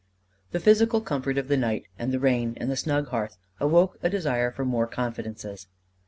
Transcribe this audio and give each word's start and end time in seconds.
The 0.51 0.59
physical 0.59 0.99
comfort 0.99 1.37
of 1.37 1.47
the 1.47 1.57
night, 1.57 1.83
and 1.99 2.11
the 2.11 2.17
rain, 2.19 2.55
and 2.57 2.71
the 2.71 2.75
snug 2.75 3.09
hearth 3.09 3.37
awoke 3.59 3.99
a 4.01 4.09
desire 4.09 4.49
for 4.51 4.65
more 4.65 4.87
confidences. 4.87 5.67